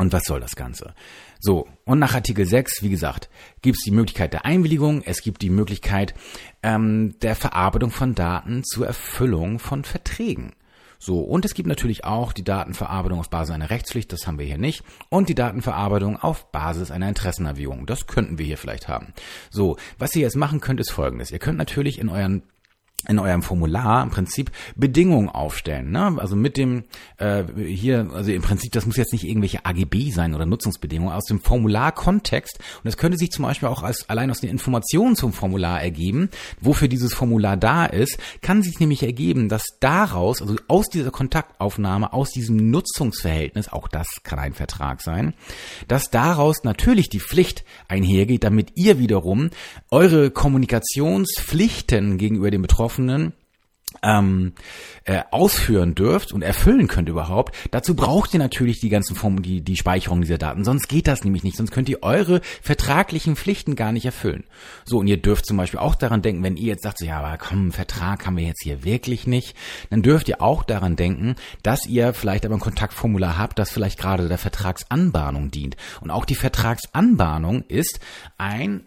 Und 0.00 0.14
was 0.14 0.22
soll 0.24 0.40
das 0.40 0.56
Ganze? 0.56 0.94
So, 1.40 1.68
und 1.84 1.98
nach 1.98 2.14
Artikel 2.14 2.46
6, 2.46 2.82
wie 2.82 2.88
gesagt, 2.88 3.28
gibt 3.60 3.76
es 3.76 3.84
die 3.84 3.90
Möglichkeit 3.90 4.32
der 4.32 4.46
Einwilligung, 4.46 5.02
es 5.04 5.20
gibt 5.20 5.42
die 5.42 5.50
Möglichkeit 5.50 6.14
ähm, 6.62 7.18
der 7.20 7.36
Verarbeitung 7.36 7.90
von 7.90 8.14
Daten 8.14 8.64
zur 8.64 8.86
Erfüllung 8.86 9.58
von 9.58 9.84
Verträgen. 9.84 10.54
So, 10.98 11.20
und 11.20 11.44
es 11.44 11.52
gibt 11.52 11.68
natürlich 11.68 12.06
auch 12.06 12.32
die 12.32 12.44
Datenverarbeitung 12.44 13.18
auf 13.18 13.28
Basis 13.28 13.54
einer 13.54 13.68
Rechtspflicht, 13.68 14.10
das 14.10 14.26
haben 14.26 14.38
wir 14.38 14.46
hier 14.46 14.56
nicht, 14.56 14.84
und 15.10 15.28
die 15.28 15.34
Datenverarbeitung 15.34 16.16
auf 16.16 16.50
Basis 16.50 16.90
einer 16.90 17.08
Interessenerwägung. 17.10 17.84
Das 17.84 18.06
könnten 18.06 18.38
wir 18.38 18.46
hier 18.46 18.56
vielleicht 18.56 18.88
haben. 18.88 19.12
So, 19.50 19.76
was 19.98 20.16
ihr 20.16 20.22
jetzt 20.22 20.36
machen 20.36 20.60
könnt, 20.60 20.80
ist 20.80 20.92
folgendes. 20.92 21.30
Ihr 21.30 21.40
könnt 21.40 21.58
natürlich 21.58 21.98
in 21.98 22.08
euren 22.08 22.42
in 23.08 23.18
eurem 23.18 23.42
Formular 23.42 24.02
im 24.02 24.10
Prinzip 24.10 24.50
Bedingungen 24.76 25.28
aufstellen. 25.28 25.90
Ne? 25.90 26.16
Also 26.18 26.36
mit 26.36 26.56
dem 26.56 26.84
äh, 27.16 27.44
hier, 27.56 28.10
also 28.12 28.30
im 28.30 28.42
Prinzip, 28.42 28.72
das 28.72 28.84
muss 28.84 28.96
jetzt 28.96 29.12
nicht 29.12 29.24
irgendwelche 29.24 29.64
AGB 29.64 30.10
sein 30.10 30.34
oder 30.34 30.44
Nutzungsbedingungen 30.44 31.14
aus 31.14 31.24
dem 31.24 31.40
Formularkontext. 31.40 32.58
Und 32.58 32.84
das 32.84 32.98
könnte 32.98 33.16
sich 33.16 33.30
zum 33.30 33.44
Beispiel 33.44 33.68
auch 33.68 33.82
als, 33.82 34.08
allein 34.10 34.30
aus 34.30 34.40
den 34.40 34.50
Informationen 34.50 35.16
zum 35.16 35.32
Formular 35.32 35.80
ergeben, 35.82 36.28
wofür 36.60 36.88
dieses 36.88 37.14
Formular 37.14 37.56
da 37.56 37.86
ist, 37.86 38.18
kann 38.42 38.62
sich 38.62 38.80
nämlich 38.80 39.02
ergeben, 39.02 39.48
dass 39.48 39.64
daraus, 39.80 40.42
also 40.42 40.56
aus 40.68 40.88
dieser 40.88 41.10
Kontaktaufnahme, 41.10 42.12
aus 42.12 42.30
diesem 42.30 42.70
Nutzungsverhältnis, 42.70 43.70
auch 43.70 43.88
das 43.88 44.08
kann 44.24 44.38
ein 44.38 44.52
Vertrag 44.52 45.00
sein, 45.00 45.32
dass 45.88 46.10
daraus 46.10 46.64
natürlich 46.64 47.08
die 47.08 47.20
Pflicht 47.20 47.64
einhergeht, 47.88 48.44
damit 48.44 48.72
ihr 48.74 48.98
wiederum 48.98 49.48
eure 49.90 50.30
Kommunikationspflichten 50.30 52.18
gegenüber 52.18 52.50
dem 52.50 52.60
Betroffenen 52.60 52.79
Betroffenen 52.80 53.34
ähm, 54.02 54.54
äh, 55.04 55.20
ausführen 55.32 55.94
dürft 55.94 56.32
und 56.32 56.40
erfüllen 56.40 56.88
könnt 56.88 57.10
überhaupt, 57.10 57.54
dazu 57.72 57.94
braucht 57.94 58.32
ihr 58.32 58.38
natürlich 58.38 58.80
die 58.80 58.88
ganzen 58.88 59.16
Formen, 59.16 59.42
die, 59.42 59.60
die 59.60 59.76
Speicherung 59.76 60.22
dieser 60.22 60.38
Daten. 60.38 60.64
Sonst 60.64 60.88
geht 60.88 61.06
das 61.06 61.24
nämlich 61.24 61.42
nicht. 61.42 61.58
Sonst 61.58 61.72
könnt 61.72 61.90
ihr 61.90 62.02
eure 62.02 62.40
vertraglichen 62.62 63.36
Pflichten 63.36 63.76
gar 63.76 63.92
nicht 63.92 64.06
erfüllen. 64.06 64.44
So, 64.84 64.98
und 64.98 65.08
ihr 65.08 65.18
dürft 65.18 65.44
zum 65.44 65.58
Beispiel 65.58 65.80
auch 65.80 65.94
daran 65.94 66.22
denken, 66.22 66.42
wenn 66.42 66.56
ihr 66.56 66.68
jetzt 66.68 66.84
sagt, 66.84 66.98
so, 66.98 67.04
ja, 67.04 67.18
aber 67.18 67.36
komm, 67.36 67.72
Vertrag 67.72 68.26
haben 68.26 68.38
wir 68.38 68.46
jetzt 68.46 68.62
hier 68.62 68.82
wirklich 68.82 69.26
nicht, 69.26 69.54
dann 69.90 70.02
dürft 70.02 70.28
ihr 70.28 70.40
auch 70.40 70.62
daran 70.62 70.96
denken, 70.96 71.34
dass 71.62 71.84
ihr 71.84 72.14
vielleicht 72.14 72.46
aber 72.46 72.54
ein 72.54 72.60
Kontaktformular 72.60 73.36
habt, 73.36 73.58
das 73.58 73.70
vielleicht 73.70 73.98
gerade 73.98 74.28
der 74.28 74.38
Vertragsanbahnung 74.38 75.50
dient. 75.50 75.76
Und 76.00 76.10
auch 76.10 76.24
die 76.24 76.36
Vertragsanbahnung 76.36 77.64
ist 77.68 78.00
ein 78.38 78.86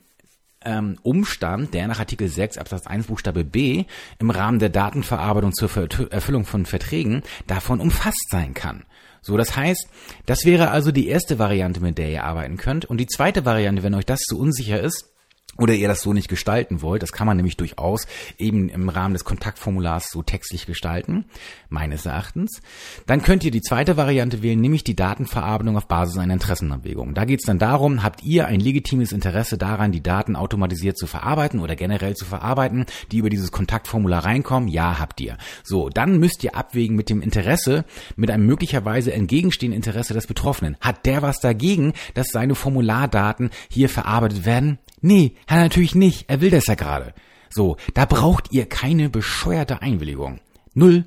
ähm, 0.65 0.97
Umstand, 1.03 1.73
der 1.73 1.87
nach 1.87 1.99
Artikel 1.99 2.27
6 2.27 2.57
Absatz 2.57 2.87
1 2.87 3.07
Buchstabe 3.07 3.43
B 3.43 3.85
im 4.19 4.29
Rahmen 4.29 4.59
der 4.59 4.69
Datenverarbeitung 4.69 5.53
zur 5.53 5.69
Erfüllung 6.11 6.45
von 6.45 6.65
Verträgen 6.65 7.23
davon 7.47 7.79
umfasst 7.79 8.29
sein 8.29 8.53
kann. 8.53 8.85
So, 9.21 9.37
das 9.37 9.55
heißt, 9.55 9.87
das 10.25 10.43
wäre 10.43 10.71
also 10.71 10.91
die 10.91 11.07
erste 11.07 11.39
Variante, 11.39 11.79
mit 11.79 11.97
der 11.97 12.09
ihr 12.09 12.25
arbeiten 12.25 12.57
könnt. 12.57 12.83
Und 12.85 12.97
die 12.97 13.07
zweite 13.07 13.45
Variante, 13.45 13.81
wenn 13.81 13.93
euch 13.93 14.05
das 14.05 14.19
zu 14.19 14.37
unsicher 14.37 14.81
ist, 14.81 15.12
oder 15.57 15.73
ihr 15.73 15.87
das 15.87 16.01
so 16.01 16.13
nicht 16.13 16.29
gestalten 16.29 16.81
wollt, 16.81 17.03
das 17.03 17.11
kann 17.11 17.27
man 17.27 17.37
nämlich 17.37 17.57
durchaus 17.57 18.07
eben 18.37 18.69
im 18.69 18.89
Rahmen 18.89 19.13
des 19.13 19.23
Kontaktformulars 19.23 20.09
so 20.11 20.23
textlich 20.23 20.65
gestalten, 20.65 21.25
meines 21.69 22.05
Erachtens, 22.05 22.61
dann 23.05 23.21
könnt 23.21 23.43
ihr 23.43 23.51
die 23.51 23.61
zweite 23.61 23.97
Variante 23.97 24.41
wählen, 24.41 24.59
nämlich 24.59 24.83
die 24.83 24.95
Datenverarbeitung 24.95 25.77
auf 25.77 25.87
Basis 25.87 26.17
einer 26.17 26.33
Interessenabwägung. 26.33 27.13
Da 27.13 27.25
geht 27.25 27.39
es 27.41 27.45
dann 27.45 27.59
darum, 27.59 28.03
habt 28.03 28.23
ihr 28.23 28.47
ein 28.47 28.59
legitimes 28.59 29.11
Interesse 29.11 29.57
daran, 29.57 29.91
die 29.91 30.01
Daten 30.01 30.35
automatisiert 30.35 30.97
zu 30.97 31.07
verarbeiten 31.07 31.59
oder 31.59 31.75
generell 31.75 32.15
zu 32.15 32.25
verarbeiten, 32.25 32.85
die 33.11 33.17
über 33.17 33.29
dieses 33.29 33.51
Kontaktformular 33.51 34.25
reinkommen? 34.25 34.69
Ja, 34.69 34.99
habt 34.99 35.19
ihr. 35.21 35.37
So, 35.63 35.89
dann 35.89 36.19
müsst 36.19 36.43
ihr 36.43 36.55
abwägen 36.55 36.95
mit 36.95 37.09
dem 37.09 37.21
Interesse, 37.21 37.85
mit 38.15 38.31
einem 38.31 38.45
möglicherweise 38.45 39.13
entgegenstehenden 39.13 39.77
Interesse 39.77 40.13
des 40.13 40.27
Betroffenen. 40.27 40.77
Hat 40.79 41.05
der 41.05 41.21
was 41.21 41.39
dagegen, 41.39 41.93
dass 42.13 42.27
seine 42.27 42.55
Formulardaten 42.55 43.49
hier 43.69 43.89
verarbeitet 43.89 44.45
werden? 44.45 44.79
Nee, 45.05 45.33
er 45.47 45.63
natürlich 45.63 45.95
nicht. 45.95 46.29
Er 46.29 46.41
will 46.41 46.49
das 46.49 46.67
ja 46.67 46.75
gerade. 46.75 47.13
So, 47.49 47.77
da 47.93 48.05
braucht 48.05 48.51
ihr 48.51 48.65
keine 48.65 49.09
bescheuerte 49.09 49.81
Einwilligung. 49.81 50.39
Null, 50.73 51.05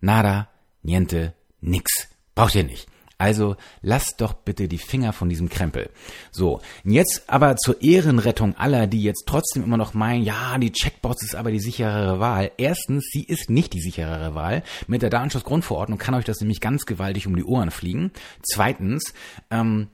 nada, 0.00 0.48
niente, 0.82 1.34
nix. 1.60 2.08
Braucht 2.34 2.54
ihr 2.54 2.64
nicht. 2.64 2.86
Also 3.18 3.56
lasst 3.80 4.20
doch 4.20 4.34
bitte 4.34 4.68
die 4.68 4.76
Finger 4.76 5.14
von 5.14 5.30
diesem 5.30 5.48
Krempel. 5.48 5.88
So, 6.30 6.60
jetzt 6.84 7.24
aber 7.28 7.56
zur 7.56 7.80
Ehrenrettung 7.82 8.54
aller, 8.56 8.86
die 8.86 9.02
jetzt 9.02 9.24
trotzdem 9.26 9.64
immer 9.64 9.78
noch 9.78 9.94
meinen, 9.94 10.22
ja, 10.22 10.58
die 10.58 10.72
Checkbox 10.72 11.22
ist 11.22 11.34
aber 11.34 11.50
die 11.50 11.60
sicherere 11.60 12.20
Wahl. 12.20 12.52
Erstens, 12.58 13.08
sie 13.10 13.24
ist 13.24 13.48
nicht 13.48 13.72
die 13.72 13.80
sicherere 13.80 14.34
Wahl. 14.34 14.62
Mit 14.86 15.00
der 15.00 15.08
Datenschutzgrundverordnung 15.08 15.98
kann 15.98 16.14
euch 16.14 16.26
das 16.26 16.40
nämlich 16.40 16.60
ganz 16.60 16.84
gewaltig 16.84 17.26
um 17.26 17.36
die 17.36 17.44
Ohren 17.44 17.70
fliegen. 17.70 18.12
Zweitens, 18.42 19.14
ähm, 19.50 19.88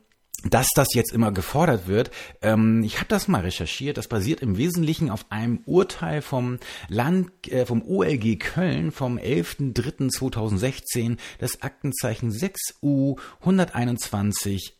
dass 0.48 0.68
das 0.74 0.88
jetzt 0.94 1.12
immer 1.12 1.32
gefordert 1.32 1.86
wird. 1.86 2.10
Ähm, 2.40 2.82
ich 2.82 2.96
habe 2.96 3.08
das 3.08 3.28
mal 3.28 3.42
recherchiert. 3.42 3.96
Das 3.96 4.08
basiert 4.08 4.40
im 4.40 4.56
Wesentlichen 4.56 5.10
auf 5.10 5.26
einem 5.30 5.60
Urteil 5.64 6.22
vom 6.22 6.58
Land, 6.88 7.30
äh, 7.48 7.66
vom 7.66 7.82
OLG 7.82 8.38
Köln 8.38 8.92
vom 8.92 9.18
11.03.2016, 9.18 11.18
das 11.38 11.62
Aktenzeichen 11.62 12.30
6U 12.30 13.18
121 13.40 14.78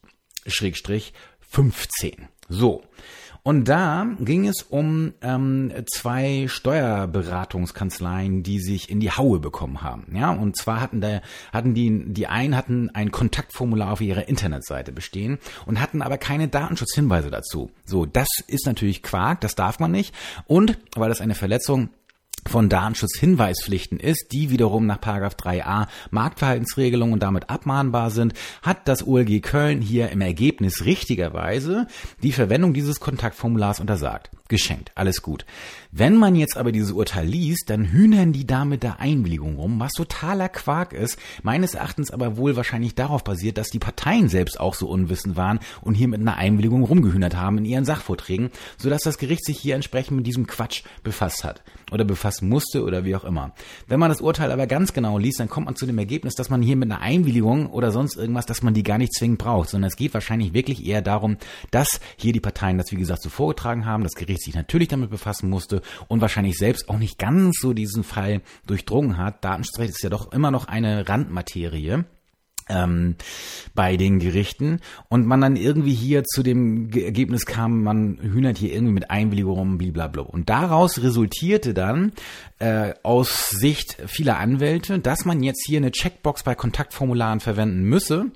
15. 1.53 2.29
So. 2.49 2.83
Und 3.45 3.69
da 3.69 4.07
ging 4.21 4.47
es 4.47 4.63
um 4.63 5.15
ähm, 5.21 5.73
zwei 5.93 6.47
Steuerberatungskanzleien, 6.49 8.45
die 8.45 8.61
sich 8.61 8.89
in 8.89 9.01
die 9.01 9.11
Haue 9.11 9.41
bekommen 9.41 9.83
haben. 9.83 10.15
Ja, 10.15 10.31
und 10.31 10.57
zwar 10.57 10.81
hatten 10.81 11.01
da 11.01 11.21
hatten 11.53 11.75
die 11.75 12.05
die 12.13 12.29
einen 12.29 12.57
hatten 12.57 12.91
ein 12.91 13.11
Kontaktformular 13.11 13.91
auf 13.91 14.01
ihrer 14.01 14.29
Internetseite 14.29 14.93
bestehen 14.93 15.39
und 15.67 15.81
hatten 15.81 16.03
aber 16.03 16.19
keine 16.19 16.47
Datenschutzhinweise 16.47 17.31
dazu. 17.31 17.73
So, 17.85 18.07
das 18.07 18.29
ist 18.47 18.65
natürlich 18.65 19.03
Quark, 19.03 19.41
das 19.41 19.57
darf 19.57 19.81
man 19.81 19.91
nicht. 19.91 20.15
Und 20.47 20.79
weil 20.95 21.09
das 21.09 21.21
eine 21.21 21.35
Verletzung 21.35 21.91
von 22.47 22.69
Datenschutzhinweispflichten 22.69 24.01
ist, 24.01 24.33
die 24.33 24.51
wiederum 24.51 24.87
nach 24.87 24.99
3a 24.99 25.87
Marktverhaltensregelung 26.11 27.13
und 27.13 27.23
damit 27.23 27.51
abmahnbar 27.51 28.11
sind, 28.11 28.35
hat 28.63 28.89
das 28.89 29.07
OLG 29.07 29.41
Köln 29.43 29.81
hier 29.81 30.11
im 30.11 30.21
Ergebnis 30.21 30.85
richtigerweise 30.85 31.87
die 32.23 32.33
Verwendung 32.33 32.75
dieses 32.75 33.01
Kontaktformulars 33.01 33.81
untersagt. 33.81 34.31
Geschenkt, 34.49 34.93
alles 34.95 35.23
gut. 35.23 35.47
Wenn 35.93 36.17
man 36.17 36.35
jetzt 36.35 36.57
aber 36.57 36.73
dieses 36.73 36.93
Urteil 36.93 37.27
liest, 37.27 37.71
dann 37.71 37.91
hühnern 37.91 38.33
die 38.33 38.47
da 38.47 38.65
mit 38.65 38.83
der 38.83 39.01
Einwilligung 39.01 39.57
rum, 39.57 39.81
was 39.81 39.93
totaler 39.93 40.49
Quark 40.49 40.93
ist, 40.93 41.19
meines 41.43 41.75
Erachtens 41.75 42.11
aber 42.11 42.37
wohl 42.37 42.57
wahrscheinlich 42.57 42.95
darauf 42.95 43.25
basiert, 43.25 43.57
dass 43.57 43.69
die 43.69 43.79
Parteien 43.79 44.29
selbst 44.29 44.61
auch 44.61 44.75
so 44.75 44.89
unwissend 44.89 45.37
waren 45.37 45.61
und 45.81 45.95
hier 45.95 46.09
mit 46.09 46.21
einer 46.21 46.37
Einwilligung 46.37 46.83
rumgehühnert 46.83 47.37
haben 47.37 47.59
in 47.59 47.65
ihren 47.65 47.85
Sachvorträgen, 47.85 48.51
sodass 48.77 49.03
das 49.03 49.17
Gericht 49.17 49.45
sich 49.47 49.59
hier 49.59 49.75
entsprechend 49.75 50.19
mit 50.19 50.27
diesem 50.27 50.47
Quatsch 50.47 50.83
befasst 51.03 51.45
hat 51.45 51.63
oder 51.91 52.05
befassen 52.33 52.49
musste 52.49 52.85
oder 52.85 53.05
wie 53.05 53.15
auch 53.15 53.25
immer. 53.25 53.53
Wenn 53.87 54.01
man 54.01 54.09
das 54.09 54.21
Urteil 54.21 54.51
aber 54.51 54.67
ganz 54.67 54.93
genau 54.93 55.19
liest, 55.19 55.41
dann 55.41 55.49
kommt 55.49 55.67
man 55.67 55.77
zu 55.77 55.87
dem 55.87 55.99
Ergebnis, 55.99 56.35
dass 56.35 56.51
man 56.51 56.63
hier 56.63 56.77
mit 56.77 56.91
einer 56.91 57.01
Einwilligung 57.01 57.71
oder 57.71 57.91
sonst 57.91 58.17
irgendwas, 58.17 58.47
dass 58.47 58.63
man 58.63 58.75
die 58.75 58.83
gar 58.83 58.99
nicht 58.99 59.15
zwingend 59.15 59.39
braucht, 59.39 59.69
sondern 59.71 59.89
es 59.89 59.97
geht 59.97 60.15
wahrscheinlich 60.15 60.55
wirklich 60.55 60.87
eher 60.87 61.03
darum, 61.03 61.37
dass 61.71 62.01
hier 62.17 62.33
die 62.33 62.41
Parteien 62.41 62.79
das 62.79 62.91
wie 62.91 62.97
gesagt 62.97 63.23
so 63.23 63.29
vorgetragen 63.29 63.87
haben, 63.87 64.03
das 64.03 64.15
Gericht 64.15 64.43
sich 64.43 64.55
natürlich 64.55 64.89
damit 64.89 65.11
befassen 65.11 65.51
musste 65.51 65.83
und 66.09 66.21
wahrscheinlich 66.21 66.57
selbst 66.57 66.89
auch 66.89 66.99
nicht 66.99 67.19
ganz 67.19 67.59
so 67.61 67.73
diesen 67.73 68.05
Fall 68.05 68.41
durchdrungen 68.67 69.19
hat. 69.19 69.45
Datenschutzrecht 69.45 69.91
ist 69.91 70.03
ja 70.03 70.11
doch 70.11 70.33
immer 70.33 70.51
noch 70.51 70.67
eine 70.67 71.09
Randmaterie 71.09 72.05
ähm, 72.73 73.17
bei 73.75 73.97
den 73.97 74.19
Gerichten 74.19 74.81
und 75.09 75.27
man 75.27 75.41
dann 75.41 75.57
irgendwie 75.57 75.95
hier 75.95 76.25
zu 76.25 76.43
dem 76.43 76.91
Ergebnis 76.93 77.47
kam, 77.47 77.83
man 77.83 78.19
hühnert 78.21 78.59
hier 78.59 78.73
irgendwie 78.73 78.95
mit 78.95 79.11
Einwilligung 79.11 79.55
rum, 79.55 79.79
blablabla. 79.79 80.23
Und 80.23 80.49
daraus 80.49 81.03
resultierte 81.03 81.75
dann 81.75 82.13
äh, 82.59 82.95
aus 83.03 83.51
Sicht 83.51 83.97
vieler 84.07 84.39
Anwälte, 84.39 84.99
dass 84.99 85.25
man 85.25 85.43
jetzt 85.43 85.65
hier 85.67 85.79
eine 85.79 85.91
Checkbox 85.91 86.43
bei 86.43 86.55
Kontaktformularen 86.55 87.41
verwenden 87.41 87.83
müsse, 87.83 88.27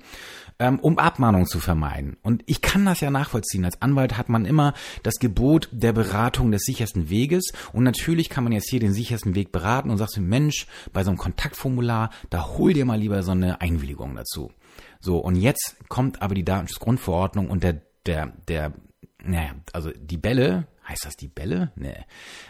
ähm, 0.59 0.79
um 0.79 0.97
Abmahnung 0.97 1.45
zu 1.45 1.59
vermeiden. 1.59 2.17
Und 2.23 2.43
ich 2.45 2.61
kann 2.61 2.85
das 2.85 2.99
ja 2.99 3.11
nachvollziehen. 3.11 3.65
Als 3.65 3.81
Anwalt 3.81 4.17
hat 4.17 4.29
man 4.29 4.45
immer 4.45 4.73
das 5.03 5.15
Gebot 5.15 5.69
der 5.71 5.93
Beratung 5.93 6.51
des 6.51 6.63
sichersten 6.63 7.09
Weges. 7.09 7.51
Und 7.73 7.83
natürlich 7.83 8.29
kann 8.29 8.43
man 8.43 8.53
jetzt 8.53 8.69
hier 8.69 8.79
den 8.79 8.93
sichersten 8.93 9.35
Weg 9.35 9.51
beraten 9.51 9.89
und 9.89 9.97
sagst 9.97 10.17
du, 10.17 10.21
Mensch, 10.21 10.67
bei 10.93 11.03
so 11.03 11.09
einem 11.09 11.17
Kontaktformular, 11.17 12.09
da 12.29 12.47
hol 12.57 12.73
dir 12.73 12.85
mal 12.85 12.99
lieber 12.99 13.21
so 13.23 13.31
eine 13.31 13.61
Einwilligung 13.61 14.15
dazu. 14.15 14.51
So, 14.99 15.17
und 15.17 15.35
jetzt 15.35 15.75
kommt 15.89 16.21
aber 16.21 16.35
die 16.35 16.45
Datenschutzgrundverordnung 16.45 17.49
und 17.49 17.63
der, 17.63 17.81
der, 18.05 18.33
der, 18.47 18.73
naja, 19.23 19.51
also 19.73 19.91
die 19.91 20.17
Bälle, 20.17 20.67
heißt 20.87 21.05
das 21.05 21.15
die 21.15 21.27
Bälle? 21.27 21.71
Nee. 21.75 21.97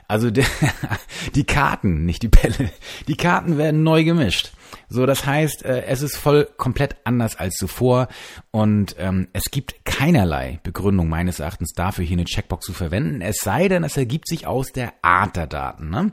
Also 0.08 0.32
der, 0.32 0.46
die 1.36 1.46
Karten, 1.46 2.06
nicht 2.06 2.24
die 2.24 2.28
Bälle. 2.28 2.72
Die 3.08 3.16
Karten 3.16 3.58
werden 3.58 3.84
neu 3.84 4.04
gemischt. 4.04 4.52
So, 4.90 5.06
das 5.06 5.26
heißt, 5.26 5.66
äh, 5.66 5.84
es 5.86 6.02
ist 6.02 6.18
voll 6.18 6.48
komplett 6.58 6.98
anders 7.04 7.36
als 7.36 7.56
zuvor 7.56 8.08
und 8.52 8.96
ähm, 9.00 9.28
es 9.34 9.46
gibt 9.52 9.86
keinerlei 9.86 10.60
Begründung 10.64 11.10
meines 11.10 11.40
Erachtens 11.40 11.74
dafür, 11.74 12.06
hier 12.06 12.18
eine 12.18 12.26
Checkbox 12.26 12.66
zu 12.66 12.74
verwenden, 12.74 13.22
es 13.22 13.38
sei 13.38 13.68
denn, 13.68 13.84
es 13.84 13.98
ergibt 13.98 14.28
sich 14.28 14.46
aus 14.46 14.72
der 14.72 14.94
Art 15.02 15.36
der 15.36 15.48
Daten. 15.48 15.90
Ne? 15.90 16.12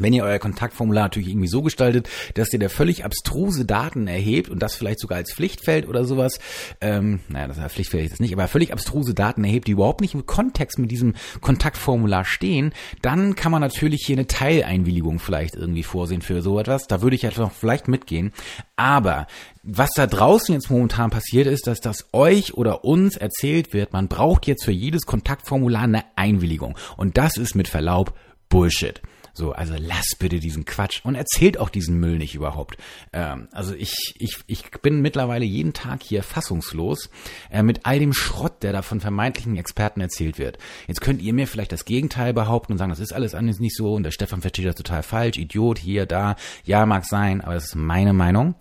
Wenn 0.00 0.12
ihr 0.12 0.24
euer 0.24 0.38
Kontaktformular 0.38 1.04
natürlich 1.04 1.28
irgendwie 1.28 1.48
so 1.48 1.62
gestaltet, 1.62 2.08
dass 2.34 2.52
ihr 2.52 2.58
da 2.58 2.68
völlig 2.68 3.04
abstruse 3.04 3.64
Daten 3.64 4.06
erhebt 4.06 4.48
und 4.48 4.60
das 4.60 4.74
vielleicht 4.74 5.00
sogar 5.00 5.18
als 5.18 5.32
Pflichtfeld 5.32 5.88
oder 5.88 6.04
sowas, 6.04 6.38
ähm, 6.80 7.20
naja, 7.28 7.46
das 7.48 7.58
ist 7.58 7.72
Pflichtfeld 7.72 8.12
ist 8.12 8.20
nicht, 8.20 8.32
aber 8.32 8.48
völlig 8.48 8.72
abstruse 8.72 9.14
Daten 9.14 9.44
erhebt, 9.44 9.68
die 9.68 9.72
überhaupt 9.72 10.00
nicht 10.00 10.14
im 10.14 10.26
Kontext 10.26 10.78
mit 10.78 10.90
diesem 10.90 11.14
Kontaktformular 11.40 12.24
stehen, 12.24 12.72
dann 13.02 13.34
kann 13.34 13.52
man 13.52 13.60
natürlich 13.60 14.02
hier 14.04 14.16
eine 14.16 14.26
Teileinwilligung 14.26 15.18
vielleicht 15.18 15.54
irgendwie 15.54 15.82
vorsehen 15.82 16.22
für 16.22 16.42
so 16.42 16.58
etwas. 16.58 16.86
Da 16.86 17.02
würde 17.02 17.16
ich 17.16 17.26
einfach 17.26 17.52
vielleicht 17.52 17.88
mitgehen. 17.88 18.32
Aber 18.76 19.26
was 19.62 19.90
da 19.94 20.06
draußen 20.06 20.54
jetzt 20.54 20.70
momentan 20.70 21.10
passiert 21.10 21.46
ist, 21.46 21.66
dass 21.66 21.80
das 21.80 22.06
euch 22.12 22.54
oder 22.54 22.84
uns 22.84 23.16
erzählt 23.16 23.72
wird, 23.72 23.92
man 23.92 24.08
braucht 24.08 24.46
jetzt 24.46 24.64
für 24.64 24.72
jedes 24.72 25.04
Kontaktformular 25.06 25.82
eine 25.82 26.04
Einwilligung. 26.16 26.76
Und 26.96 27.18
das 27.18 27.36
ist 27.36 27.54
mit 27.54 27.68
Verlaub 27.68 28.14
Bullshit. 28.48 29.00
So, 29.40 29.52
also 29.52 29.74
lasst 29.78 30.16
bitte 30.18 30.38
diesen 30.38 30.66
Quatsch 30.66 31.00
und 31.02 31.14
erzählt 31.14 31.56
auch 31.56 31.70
diesen 31.70 31.98
Müll 31.98 32.18
nicht 32.18 32.34
überhaupt. 32.34 32.76
Ähm, 33.14 33.48
also 33.52 33.74
ich, 33.74 33.96
ich, 34.18 34.36
ich 34.46 34.70
bin 34.82 35.00
mittlerweile 35.00 35.46
jeden 35.46 35.72
Tag 35.72 36.02
hier 36.02 36.22
fassungslos 36.22 37.08
äh, 37.50 37.62
mit 37.62 37.86
all 37.86 37.98
dem 37.98 38.12
Schrott, 38.12 38.62
der 38.62 38.74
da 38.74 38.82
von 38.82 39.00
vermeintlichen 39.00 39.56
Experten 39.56 40.02
erzählt 40.02 40.38
wird. 40.38 40.58
Jetzt 40.88 41.00
könnt 41.00 41.22
ihr 41.22 41.32
mir 41.32 41.46
vielleicht 41.46 41.72
das 41.72 41.86
Gegenteil 41.86 42.34
behaupten 42.34 42.72
und 42.72 42.78
sagen, 42.78 42.90
das 42.90 43.00
ist 43.00 43.14
alles 43.14 43.34
anders 43.34 43.60
nicht 43.60 43.74
so 43.74 43.94
und 43.94 44.02
der 44.02 44.10
Stefan 44.10 44.42
versteht 44.42 44.66
das 44.66 44.74
total 44.74 45.02
falsch, 45.02 45.38
Idiot, 45.38 45.78
hier, 45.78 46.04
da. 46.04 46.36
Ja, 46.66 46.84
mag 46.84 47.06
sein, 47.06 47.40
aber 47.40 47.54
das 47.54 47.64
ist 47.64 47.76
meine 47.76 48.12
Meinung. 48.12 48.56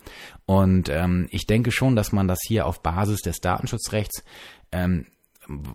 Und 0.46 0.88
ähm, 0.88 1.28
ich 1.30 1.46
denke 1.46 1.74
schon, 1.74 1.98
dass 1.98 2.14
man 2.14 2.30
das 2.30 2.40
hier 2.48 2.66
auf 2.66 2.82
Basis 2.82 3.20
des 3.20 3.42
Datenschutzrechts 3.42 4.24
ähm, 4.72 5.08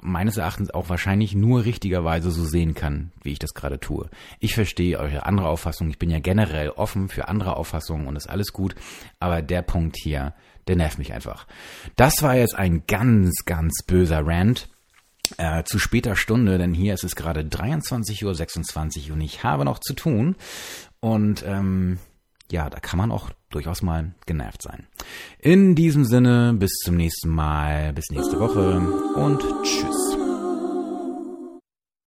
meines 0.02 0.36
Erachtens 0.36 0.72
auch 0.72 0.88
wahrscheinlich 0.88 1.34
nur 1.34 1.64
richtigerweise 1.64 2.30
so 2.30 2.44
sehen 2.44 2.74
kann, 2.74 3.12
wie 3.22 3.32
ich 3.32 3.38
das 3.38 3.54
gerade 3.54 3.80
tue. 3.80 4.08
Ich 4.38 4.54
verstehe 4.54 4.98
eure 4.98 5.26
andere 5.26 5.48
Auffassung. 5.48 5.90
Ich 5.90 5.98
bin 5.98 6.10
ja 6.10 6.20
generell 6.20 6.70
offen 6.70 7.08
für 7.08 7.28
andere 7.28 7.56
Auffassungen 7.56 8.06
und 8.06 8.16
ist 8.16 8.30
alles 8.30 8.52
gut. 8.52 8.74
Aber 9.18 9.42
der 9.42 9.62
Punkt 9.62 9.96
hier, 9.96 10.34
der 10.68 10.76
nervt 10.76 10.98
mich 10.98 11.12
einfach. 11.12 11.46
Das 11.96 12.22
war 12.22 12.36
jetzt 12.36 12.54
ein 12.54 12.84
ganz, 12.86 13.44
ganz 13.44 13.82
böser 13.84 14.24
Rant. 14.24 14.68
Äh, 15.38 15.64
zu 15.64 15.78
später 15.78 16.16
Stunde, 16.16 16.58
denn 16.58 16.74
hier 16.74 16.92
ist 16.92 17.02
es 17.02 17.16
gerade 17.16 17.40
23.26 17.40 19.08
Uhr 19.08 19.14
und 19.14 19.22
ich 19.22 19.42
habe 19.42 19.64
noch 19.64 19.78
zu 19.78 19.94
tun. 19.94 20.36
Und 21.00 21.42
ähm, 21.46 21.98
ja, 22.50 22.70
da 22.70 22.80
kann 22.80 22.98
man 22.98 23.10
auch 23.10 23.30
durchaus 23.50 23.82
mal 23.82 24.14
genervt 24.26 24.62
sein. 24.62 24.86
In 25.38 25.74
diesem 25.74 26.04
Sinne, 26.04 26.54
bis 26.54 26.70
zum 26.84 26.96
nächsten 26.96 27.30
Mal, 27.30 27.92
bis 27.92 28.10
nächste 28.10 28.38
Woche 28.38 28.78
und 29.14 29.42
tschüss. 29.62 30.23